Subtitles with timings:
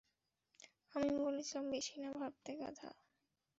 [0.93, 2.89] আমি বলেছিলাম বেশি না ভাবতে গাধা।